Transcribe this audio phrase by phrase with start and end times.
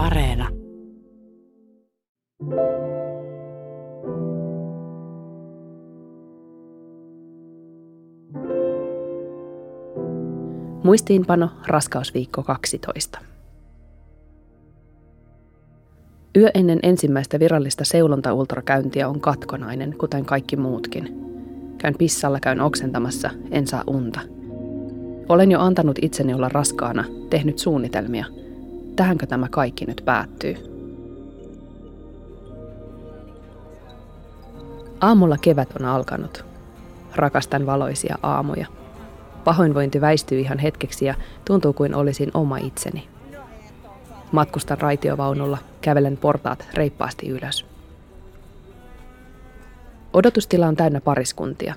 [0.00, 0.48] Areena.
[10.84, 13.18] Muistiinpano raskausviikko 12.
[16.36, 21.20] Yö ennen ensimmäistä virallista seulonta-ultrakäyntiä on katkonainen, kuten kaikki muutkin.
[21.78, 24.20] Käyn pissalla, käyn oksentamassa, en saa unta.
[25.28, 28.24] Olen jo antanut itseni olla raskaana, tehnyt suunnitelmia.
[29.00, 30.56] Tähänkö tämä kaikki nyt päättyy?
[35.00, 36.44] Aamulla kevät on alkanut.
[37.16, 38.66] Rakastan valoisia aamuja.
[39.44, 41.14] Pahoinvointi väistyy ihan hetkeksi ja
[41.44, 43.08] tuntuu kuin olisin oma itseni.
[44.32, 47.66] Matkustan raitiovaunulla, kävelen portaat reippaasti ylös.
[50.12, 51.74] Odotustila on täynnä pariskuntia.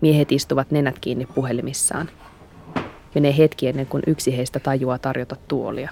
[0.00, 2.08] Miehet istuvat nenät kiinni puhelimissaan.
[3.14, 5.90] Menee hetki ennen kuin yksi heistä tajuaa tarjota tuolia.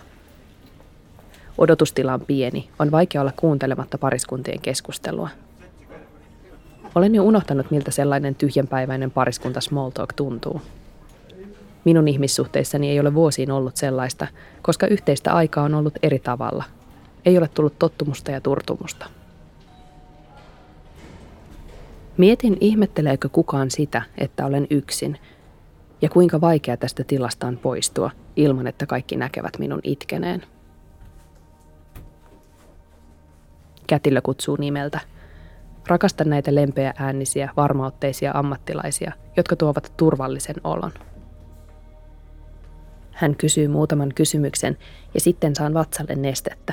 [1.60, 5.28] Odotustila on pieni, on vaikea olla kuuntelematta pariskuntien keskustelua.
[6.94, 10.62] Olen jo unohtanut, miltä sellainen tyhjänpäiväinen pariskunta small talk tuntuu.
[11.84, 14.26] Minun ihmissuhteissani ei ole vuosiin ollut sellaista,
[14.62, 16.64] koska yhteistä aikaa on ollut eri tavalla.
[17.24, 19.06] Ei ole tullut tottumusta ja turtumusta.
[22.16, 25.18] Mietin, ihmetteleekö kukaan sitä, että olen yksin,
[26.02, 30.42] ja kuinka vaikea tästä tilasta on poistua ilman, että kaikki näkevät minun itkeneen.
[33.90, 35.00] Kätilö kutsuu nimeltä.
[35.88, 40.92] Rakastan näitä lempeä äänisiä, varmautteisia ammattilaisia, jotka tuovat turvallisen olon.
[43.10, 44.76] Hän kysyy muutaman kysymyksen
[45.14, 46.72] ja sitten saan vatsalle nestettä.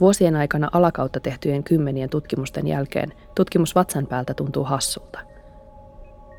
[0.00, 5.18] Vuosien aikana alakautta tehtyjen kymmenien tutkimusten jälkeen tutkimus vatsan päältä tuntuu hassulta.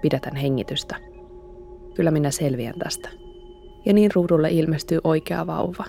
[0.02, 0.95] Pidätän hengitystä.
[1.95, 3.09] Kyllä minä selviän tästä.
[3.86, 5.86] Ja niin ruudulle ilmestyy oikea vauva.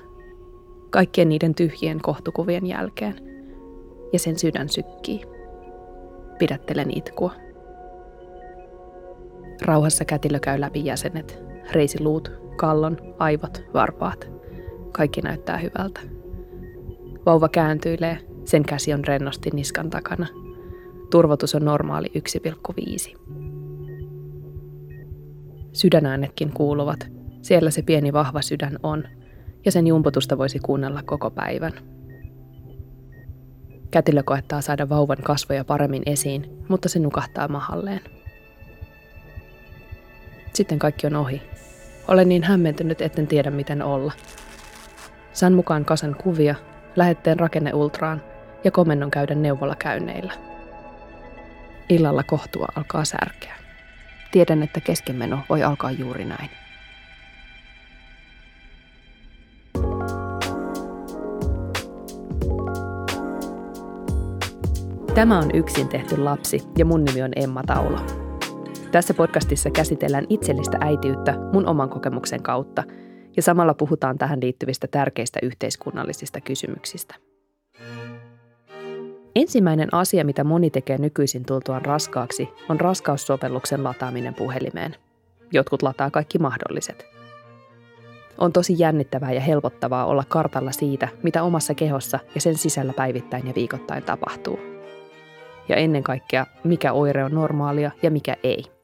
[0.91, 3.31] Kaikkien niiden tyhjien kohtukuvien jälkeen.
[4.12, 5.22] Ja sen sydän sykkii.
[6.38, 7.32] Pidättelen itkua.
[9.62, 11.42] Rauhassa kätilö käy läpi jäsenet,
[11.72, 14.31] reisiluut, kallon, aivot, varpaat.
[14.92, 16.00] Kaikki näyttää hyvältä.
[17.26, 20.26] Vauva kääntyilee, sen käsi on rennosti niskan takana.
[21.10, 22.12] Turvotus on normaali
[23.16, 23.16] 1,5.
[25.72, 27.08] Sydänäänetkin kuuluvat.
[27.42, 29.04] Siellä se pieni vahva sydän on,
[29.64, 31.72] ja sen jumputusta voisi kuunnella koko päivän.
[33.92, 38.00] Kätilö koettaa saada vauvan kasvoja paremmin esiin, mutta se nukahtaa mahalleen.
[40.53, 41.42] Sitten kaikki on ohi.
[42.08, 44.12] Olen niin hämmentynyt, etten tiedä miten olla.
[45.32, 46.54] Saan mukaan kasan kuvia,
[46.97, 47.38] lähetteen
[47.75, 48.22] ultraan
[48.64, 50.32] ja komennon käydä neuvolakäynneillä.
[51.88, 53.54] Illalla kohtua alkaa särkeä.
[54.31, 56.62] Tiedän, että keskenmeno voi alkaa juuri näin.
[65.15, 68.00] Tämä on yksin tehty lapsi ja mun nimi on Emma Taula.
[68.93, 72.84] Tässä podcastissa käsitellään itsellistä äitiyttä mun oman kokemuksen kautta
[73.37, 77.15] ja samalla puhutaan tähän liittyvistä tärkeistä yhteiskunnallisista kysymyksistä.
[79.37, 84.97] Ensimmäinen asia, mitä moni tekee nykyisin tultuaan raskaaksi, on raskaussovelluksen lataaminen puhelimeen.
[85.53, 87.06] Jotkut lataa kaikki mahdolliset.
[88.39, 93.47] On tosi jännittävää ja helpottavaa olla kartalla siitä, mitä omassa kehossa ja sen sisällä päivittäin
[93.47, 94.72] ja viikoittain tapahtuu.
[95.69, 98.65] Ja ennen kaikkea, mikä oire on normaalia ja mikä ei–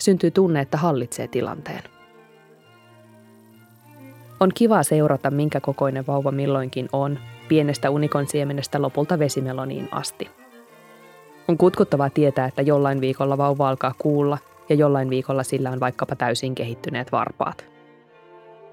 [0.00, 1.82] syntyy tunne, että hallitsee tilanteen.
[4.40, 10.30] On kiva seurata, minkä kokoinen vauva milloinkin on, pienestä unikon siemenestä lopulta vesimeloniin asti.
[11.48, 14.38] On kutkuttavaa tietää, että jollain viikolla vauva alkaa kuulla
[14.68, 17.66] ja jollain viikolla sillä on vaikkapa täysin kehittyneet varpaat.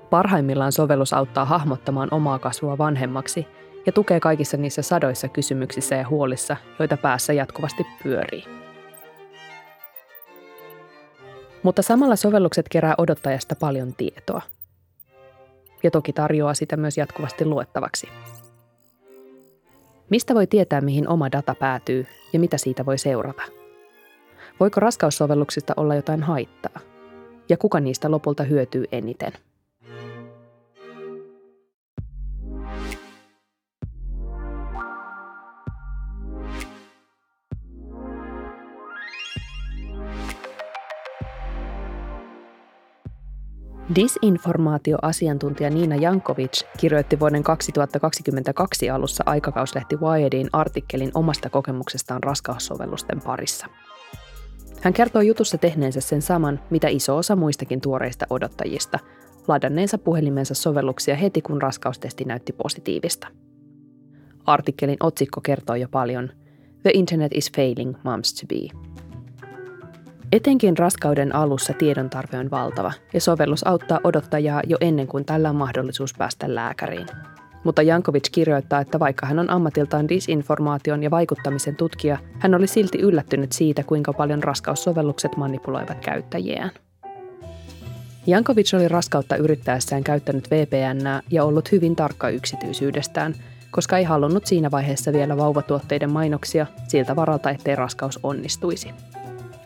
[0.09, 3.47] Parhaimmillaan sovellus auttaa hahmottamaan omaa kasvua vanhemmaksi
[3.87, 8.43] ja tukee kaikissa niissä sadoissa kysymyksissä ja huolissa, joita päässä jatkuvasti pyörii.
[11.63, 14.41] Mutta samalla sovellukset kerää odottajasta paljon tietoa.
[15.83, 18.07] Ja toki tarjoaa sitä myös jatkuvasti luettavaksi.
[20.09, 23.43] Mistä voi tietää, mihin oma data päätyy ja mitä siitä voi seurata?
[24.59, 26.79] Voiko raskaussovelluksista olla jotain haittaa?
[27.49, 29.33] Ja kuka niistä lopulta hyötyy eniten?
[43.97, 53.67] Disinformaatioasiantuntija Niina Jankovic kirjoitti vuoden 2022 alussa aikakauslehti Wiredin artikkelin omasta kokemuksestaan raskaussovellusten parissa.
[54.81, 58.99] Hän kertoo jutussa tehneensä sen saman, mitä iso osa muistakin tuoreista odottajista,
[59.47, 63.27] ladanneensa puhelimensa sovelluksia heti kun raskaustesti näytti positiivista.
[64.45, 66.29] Artikkelin otsikko kertoo jo paljon
[66.81, 68.87] The Internet is failing moms to be.
[70.31, 75.49] Etenkin raskauden alussa tiedon tarve on valtava ja sovellus auttaa odottajaa jo ennen kuin tällä
[75.49, 77.07] on mahdollisuus päästä lääkäriin.
[77.63, 82.97] Mutta Jankovic kirjoittaa, että vaikka hän on ammatiltaan disinformaation ja vaikuttamisen tutkija, hän oli silti
[82.97, 86.71] yllättynyt siitä, kuinka paljon raskaussovellukset manipuloivat käyttäjiään.
[88.25, 93.35] Jankovic oli raskautta yrittäessään käyttänyt VPN ja ollut hyvin tarkka yksityisyydestään,
[93.71, 98.89] koska ei halunnut siinä vaiheessa vielä vauvatuotteiden mainoksia siltä varalta, ettei raskaus onnistuisi.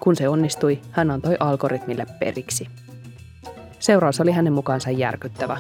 [0.04, 2.68] Kun se onnistui, hän antoi algoritmille periksi.
[3.80, 5.58] Seuraus oli hänen mukaansa järkyttävä.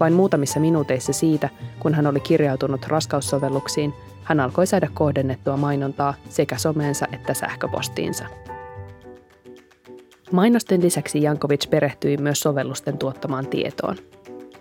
[0.00, 1.48] Vain muutamissa minuuteissa siitä,
[1.80, 3.94] kun hän oli kirjautunut raskaussovelluksiin,
[4.24, 8.24] hän alkoi saada kohdennettua mainontaa sekä someensa että sähköpostiinsa.
[10.32, 13.96] Mainosten lisäksi Jankovic perehtyi myös sovellusten tuottamaan tietoon.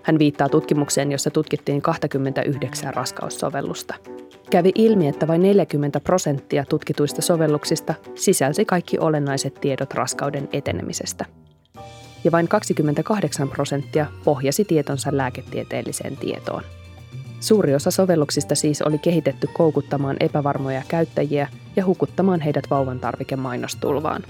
[0.03, 3.93] Hän viittaa tutkimukseen, jossa tutkittiin 29 raskaussovellusta–
[4.49, 11.25] Kävi ilmi, että vain 40 prosenttia tutkituista sovelluksista sisälsi kaikki olennaiset tiedot raskauden etenemisestä.
[12.23, 16.63] Ja vain 28 prosenttia pohjasi tietonsa lääketieteelliseen tietoon.
[17.39, 24.23] Suuri osa sovelluksista siis oli kehitetty koukuttamaan epävarmoja käyttäjiä ja hukuttamaan heidät vauvan tarvikemainostulvaan.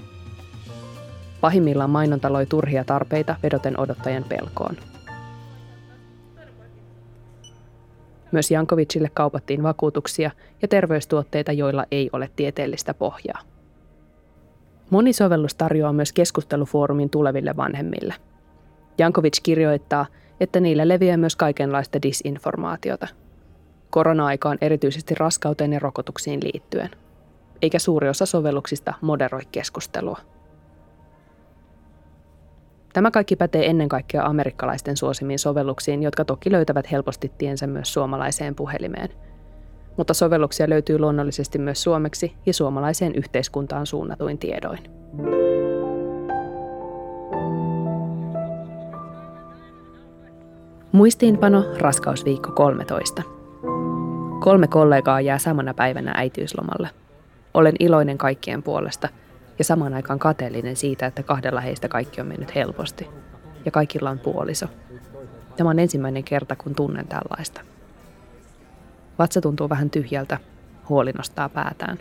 [1.40, 4.76] Pahimmillaan mainonta loi turhia tarpeita vedoten odottajan pelkoon–
[8.32, 10.30] Myös Jankovicille kaupattiin vakuutuksia
[10.62, 13.40] ja terveystuotteita, joilla ei ole tieteellistä pohjaa.
[14.90, 18.14] Moni sovellus tarjoaa myös keskustelufoorumin tuleville vanhemmille.
[18.98, 20.06] Jankovic kirjoittaa,
[20.40, 23.08] että niillä leviää myös kaikenlaista disinformaatiota.
[23.90, 26.90] Korona-aika on erityisesti raskauteen ja rokotuksiin liittyen,
[27.62, 30.18] eikä suuri osa sovelluksista moderoi keskustelua.
[32.92, 38.54] Tämä kaikki pätee ennen kaikkea amerikkalaisten suosimiin sovelluksiin, jotka toki löytävät helposti tiensä myös suomalaiseen
[38.54, 39.08] puhelimeen.
[39.96, 44.78] Mutta sovelluksia löytyy luonnollisesti myös suomeksi ja suomalaiseen yhteiskuntaan suunnatuin tiedoin.
[50.92, 53.22] Muistiinpano raskausviikko 13.
[54.40, 56.88] Kolme kollegaa jää samana päivänä äitiyslomalle.
[57.54, 59.08] Olen iloinen kaikkien puolesta–
[59.60, 63.08] ja samaan aikaan kateellinen siitä, että kahdella heistä kaikki on mennyt helposti
[63.64, 64.66] ja kaikilla on puoliso.
[65.56, 67.60] Tämä on ensimmäinen kerta, kun tunnen tällaista.
[69.18, 70.38] Vatsa tuntuu vähän tyhjältä,
[70.88, 71.98] huoli nostaa päätään.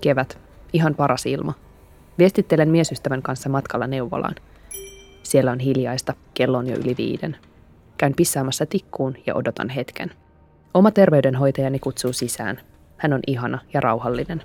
[0.00, 0.38] Kevät,
[0.72, 1.54] ihan paras ilma.
[2.18, 4.34] Viestittelen miesystävän kanssa matkalla neuvolaan.
[5.22, 7.36] Siellä on hiljaista, kello on jo yli viiden.
[7.98, 10.10] Käyn pissaamassa tikkuun ja odotan hetken–
[10.74, 12.60] Oma terveydenhoitajani kutsuu sisään.
[12.96, 14.42] Hän on ihana ja rauhallinen.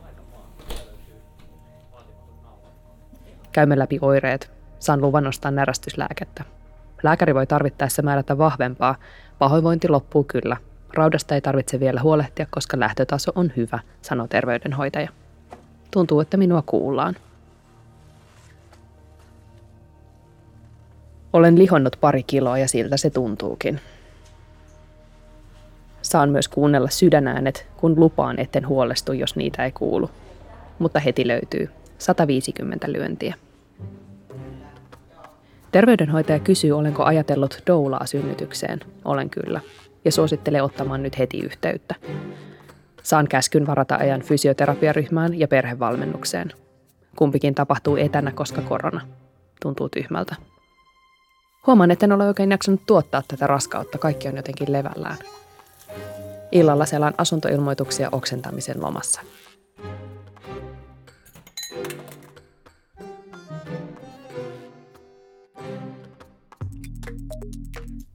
[3.51, 4.51] Käymme läpi oireet.
[4.79, 6.43] Saan luvan nostaa närästyslääkettä.
[7.03, 8.95] Lääkäri voi tarvittaessa määrätä vahvempaa.
[9.39, 10.57] Pahoinvointi loppuu kyllä.
[10.93, 15.09] Raudasta ei tarvitse vielä huolehtia, koska lähtötaso on hyvä, sanoo terveydenhoitaja.
[15.91, 17.15] Tuntuu, että minua kuullaan.
[21.33, 23.79] Olen lihonnut pari kiloa ja siltä se tuntuukin.
[26.09, 30.09] Saan myös kuunnella sydänäänet, kun lupaan, etten huolestu, jos niitä ei kuulu.
[30.79, 33.35] Mutta heti löytyy 150 lyöntiä.
[35.71, 38.79] Terveydenhoitaja kysyy, olenko ajatellut doulaa synnytykseen.
[39.05, 39.61] Olen kyllä.
[40.05, 41.95] Ja suosittelee ottamaan nyt heti yhteyttä.
[43.03, 46.51] Saan käskyn varata ajan fysioterapiaryhmään ja perhevalmennukseen.
[47.15, 49.01] Kumpikin tapahtuu etänä, koska korona.
[49.61, 50.35] Tuntuu tyhmältä.
[51.67, 53.97] Huomaan, että en ole oikein jaksanut tuottaa tätä raskautta.
[53.97, 55.17] Kaikki on jotenkin levällään.
[56.51, 59.21] Illalla selaan asuntoilmoituksia oksentamisen lomassa.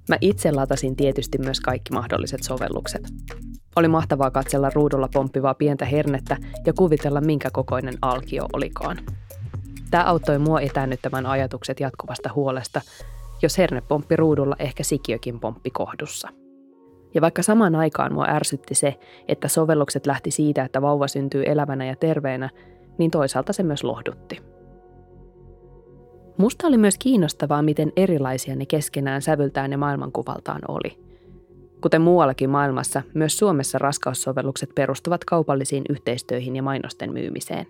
[0.08, 3.02] Mä itse latasin tietysti myös kaikki mahdolliset sovellukset.
[3.76, 6.36] Oli mahtavaa katsella ruudulla pomppivaa pientä hernettä
[6.66, 8.98] ja kuvitella, minkä kokoinen alkio olikaan.
[9.90, 12.80] Tämä auttoi mua etäännyttämään ajatukset jatkuvasta huolesta,
[13.42, 16.28] jos herne pomppi ruudulla, ehkä sikiökin pomppi kohdussa–
[17.14, 18.94] ja vaikka samaan aikaan mua ärsytti se,
[19.28, 22.50] että sovellukset lähti siitä, että vauva syntyy elävänä ja terveenä,
[22.98, 24.40] niin toisaalta se myös lohdutti.
[26.36, 30.98] Musta oli myös kiinnostavaa, miten erilaisia ne keskenään sävyltään ja maailmankuvaltaan oli.
[31.80, 37.66] Kuten muuallakin maailmassa, myös Suomessa raskaussovellukset perustuvat kaupallisiin yhteistöihin ja mainosten myymiseen.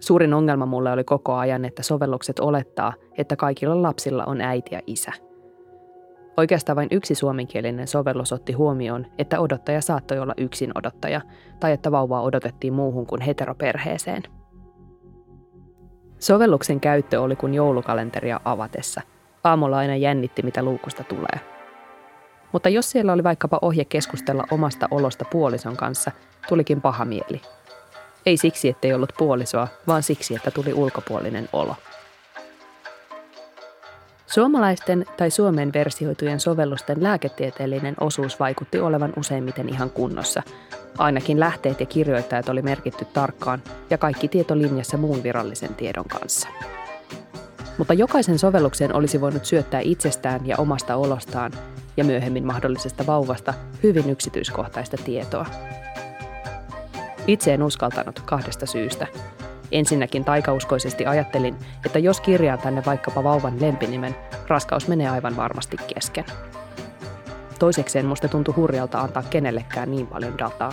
[0.00, 4.80] Suurin ongelma mulle oli koko ajan, että sovellukset olettaa, että kaikilla lapsilla on äiti ja
[4.86, 5.12] isä–
[6.40, 11.20] Oikeastaan vain yksi suomenkielinen sovellus otti huomioon, että odottaja saattoi olla yksin odottaja
[11.60, 14.22] tai että vauvaa odotettiin muuhun kuin heteroperheeseen.
[16.18, 19.00] Sovelluksen käyttö oli kuin joulukalenteria avatessa.
[19.44, 21.40] Aamulla aina jännitti, mitä luukusta tulee.
[22.52, 26.10] Mutta jos siellä oli vaikkapa ohje keskustella omasta olosta puolison kanssa,
[26.48, 27.40] tulikin paha mieli.
[28.26, 31.76] Ei siksi, ettei ollut puolisoa, vaan siksi, että tuli ulkopuolinen olo.
[34.30, 40.42] Suomalaisten tai Suomen versioitujen sovellusten lääketieteellinen osuus vaikutti olevan useimmiten ihan kunnossa.
[40.98, 46.48] Ainakin lähteet ja kirjoittajat oli merkitty tarkkaan ja kaikki tieto linjassa muun virallisen tiedon kanssa.
[47.78, 51.52] Mutta jokaisen sovellukseen olisi voinut syöttää itsestään ja omasta olostaan
[51.96, 55.46] ja myöhemmin mahdollisesta vauvasta hyvin yksityiskohtaista tietoa.
[57.26, 59.06] Itse en uskaltanut kahdesta syystä.
[59.72, 64.16] Ensinnäkin taikauskoisesti ajattelin, että jos kirjaan tänne vaikkapa vauvan lempinimen,
[64.48, 66.24] raskaus menee aivan varmasti kesken.
[67.58, 70.72] Toisekseen musta tuntui hurjalta antaa kenellekään niin paljon dataa.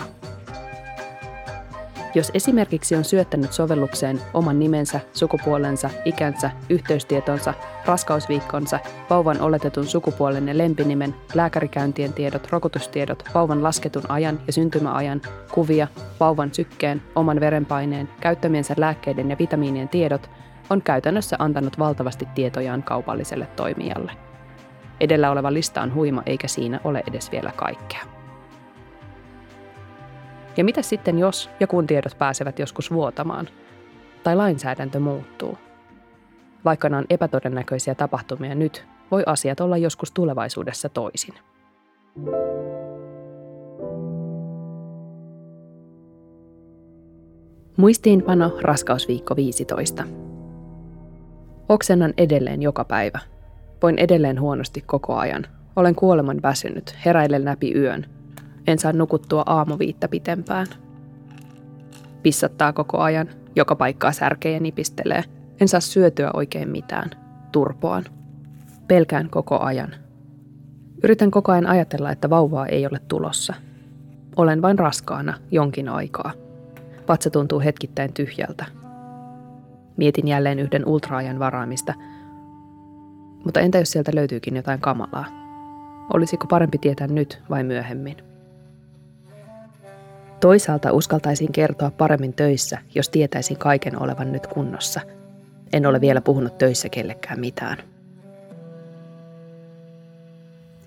[2.14, 7.54] Jos esimerkiksi on syöttänyt sovellukseen oman nimensä, sukupuolensa, ikänsä, yhteystietonsa,
[7.86, 8.78] raskausviikkonsa,
[9.10, 15.20] vauvan oletetun sukupuolen ja lempinimen, lääkärikäyntien tiedot, rokotustiedot, vauvan lasketun ajan ja syntymäajan,
[15.52, 15.88] kuvia,
[16.20, 20.30] vauvan sykkeen, oman verenpaineen, käyttämiensä lääkkeiden ja vitamiinien tiedot,
[20.70, 24.12] on käytännössä antanut valtavasti tietojaan kaupalliselle toimijalle.
[25.00, 28.17] Edellä oleva lista on huima eikä siinä ole edes vielä kaikkea.
[30.58, 33.48] Ja mitä sitten jos ja kun tiedot pääsevät joskus vuotamaan?
[34.22, 35.58] Tai lainsäädäntö muuttuu?
[36.64, 41.34] Vaikka nämä on epätodennäköisiä tapahtumia nyt, voi asiat olla joskus tulevaisuudessa toisin.
[47.76, 50.04] Muistiinpano raskausviikko 15.
[51.68, 53.18] Oksennan edelleen joka päivä.
[53.82, 55.46] Voin edelleen huonosti koko ajan.
[55.76, 58.06] Olen kuoleman väsynyt, heräilen läpi yön–
[58.68, 60.66] en saa nukuttua aamuviittä pitempään.
[62.22, 65.24] Pissattaa koko ajan, joka paikkaa särkee ja nipistelee.
[65.60, 67.10] En saa syötyä oikein mitään.
[67.52, 68.04] Turpoan.
[68.88, 69.94] Pelkään koko ajan.
[71.02, 73.54] Yritän koko ajan ajatella, että vauvaa ei ole tulossa.
[74.36, 76.32] Olen vain raskaana jonkin aikaa.
[77.08, 78.64] Vatsa tuntuu hetkittäin tyhjältä.
[79.96, 81.94] Mietin jälleen yhden ultraajan varaamista.
[83.44, 85.26] Mutta entä jos sieltä löytyykin jotain kamalaa?
[86.14, 88.16] Olisiko parempi tietää nyt vai myöhemmin?
[90.40, 95.00] Toisaalta uskaltaisin kertoa paremmin töissä, jos tietäisin kaiken olevan nyt kunnossa.
[95.72, 97.78] En ole vielä puhunut töissä kellekään mitään.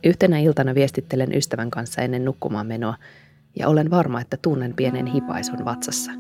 [0.04, 2.96] Yhtenä iltana viestittelen ystävän kanssa ennen nukkumaan menoa
[3.60, 6.12] ja olen varma, että tunnen pienen hipaisun vatsassa.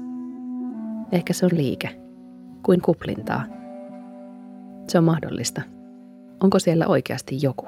[1.11, 1.89] Ehkä se on liike,
[2.63, 3.45] kuin kuplintaa.
[4.87, 5.61] Se on mahdollista.
[6.43, 7.67] Onko siellä oikeasti joku?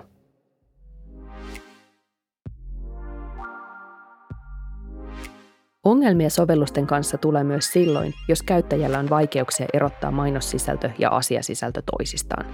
[5.83, 12.45] Ongelmia sovellusten kanssa tulee myös silloin, jos käyttäjällä on vaikeuksia erottaa mainossisältö ja asiasisältö toisistaan.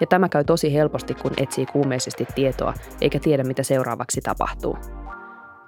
[0.00, 4.78] Ja tämä käy tosi helposti, kun etsii kuumeisesti tietoa eikä tiedä, mitä seuraavaksi tapahtuu.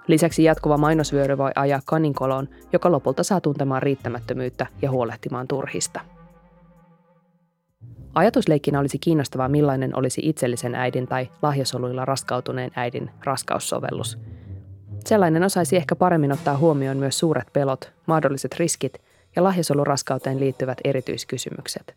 [0.07, 6.01] Lisäksi jatkuva mainosvyöry voi ajaa kaninkoloon, joka lopulta saa tuntemaan riittämättömyyttä ja huolehtimaan turhista.
[8.15, 14.19] Ajatusleikkinä olisi kiinnostavaa, millainen olisi itsellisen äidin tai lahjasoluilla raskautuneen äidin raskaussovellus–
[15.07, 19.01] Sellainen osaisi ehkä paremmin ottaa huomioon myös suuret pelot, mahdolliset riskit
[19.37, 21.95] ja lahjasoluraskauteen liittyvät erityiskysymykset.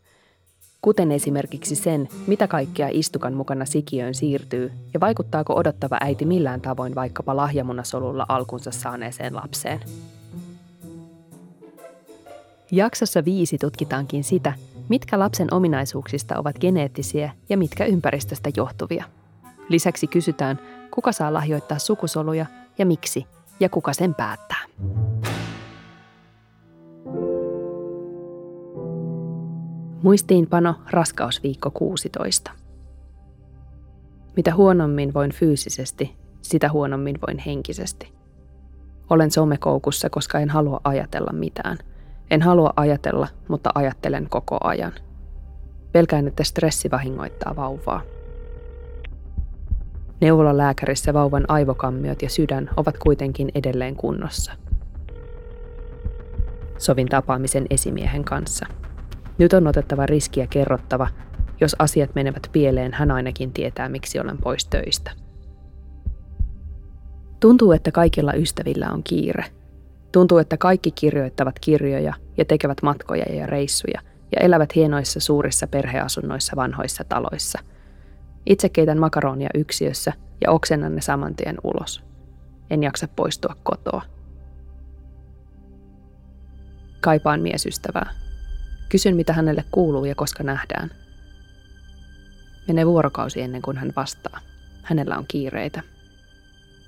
[0.82, 6.96] Kuten esimerkiksi sen, mitä kaikkea istukan mukana sikiöön siirtyy ja vaikuttaako odottava äiti millään tavoin
[6.96, 9.80] vaikkapa lahjamunasolulla alkunsa saaneeseen lapseen.
[12.72, 14.54] Jaksossa viisi tutkitaankin sitä,
[14.90, 19.04] mitkä lapsen ominaisuuksista ovat geneettisiä ja mitkä ympäristöstä johtuvia.
[19.70, 20.60] Lisäksi kysytään,
[20.92, 22.46] kuka saa lahjoittaa sukusoluja
[22.80, 23.28] ja miksi
[23.60, 24.66] ja kuka sen päättää.
[30.04, 32.52] Muistiinpano raskausviikko 16.
[34.36, 38.14] Mitä huonommin voin fyysisesti, sitä huonommin voin henkisesti.
[39.10, 41.78] Olen somekoukussa, koska en halua ajatella mitään.
[42.32, 44.92] En halua ajatella, mutta ajattelen koko ajan.
[45.92, 48.02] Pelkään, että stressi vahingoittaa vauvaa.
[50.22, 54.52] Neuvolalääkärissä vauvan aivokammiot ja sydän ovat kuitenkin edelleen kunnossa.
[56.78, 58.66] Sovin tapaamisen esimiehen kanssa.
[59.38, 61.08] Nyt on otettava riskiä kerrottava.
[61.62, 65.12] Jos asiat menevät pieleen, hän ainakin tietää, miksi olen pois töistä.
[67.40, 69.46] Tuntuu, että kaikilla ystävillä on kiire.
[70.12, 74.02] Tuntuu, että kaikki kirjoittavat kirjoja ja tekevät matkoja ja reissuja
[74.36, 77.60] ja elävät hienoissa suurissa perheasunnoissa vanhoissa taloissa–
[78.46, 82.04] itse keitän makaronia yksiössä ja oksennan ne saman tien ulos.
[82.70, 84.02] En jaksa poistua kotoa.
[87.02, 88.14] Kaipaan miesystävää.
[88.90, 90.92] Kysyn, mitä hänelle kuuluu ja koska nähdään.
[92.68, 94.40] Menee vuorokausi ennen kuin hän vastaa.
[94.84, 95.82] Hänellä on kiireitä.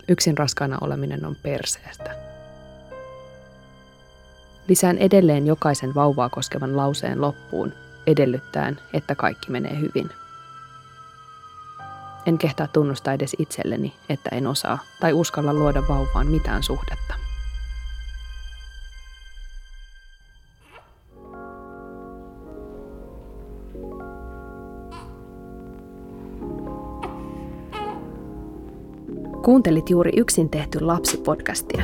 [0.08, 2.16] Yksin raskaana oleminen on perseestä.
[4.68, 7.74] Lisään edelleen jokaisen vauvaa koskevan lauseen loppuun,
[8.08, 10.10] edellyttäen, että kaikki menee hyvin.
[12.26, 17.14] En kehtaa tunnustaa edes itselleni, että en osaa tai uskalla luoda vauvaan mitään suhdetta.
[29.46, 31.84] Kuuntelit juuri yksin tehty lapsipodcastia.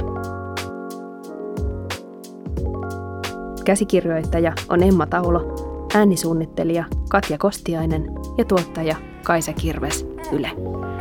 [3.66, 5.56] Käsikirjoittaja on Emma Taulo,
[5.96, 8.06] äänisuunnittelija Katja Kostiainen
[8.38, 10.97] ja tuottaja Kaisa Kirves chula.